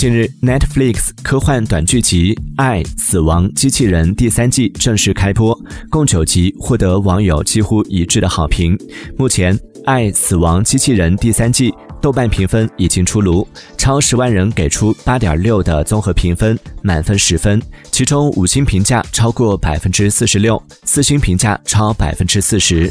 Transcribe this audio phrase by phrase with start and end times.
[0.00, 5.54] 近日 netflix 科幻短剧集爱死亡机器人第三季正式开播
[5.90, 8.74] 共九集获得网友几乎一致的好评。
[9.18, 17.60] 目前爱死亡机器人第三季豆瓣评分已经出炉超十万人给出八点六的综合评分满分十分
[17.90, 22.90] 其中五星评价超过百分之四十六四星评价超百分之四十。